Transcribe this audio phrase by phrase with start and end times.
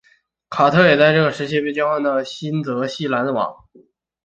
[0.49, 3.67] 卡特也在这个时期内被交换到新泽西篮网。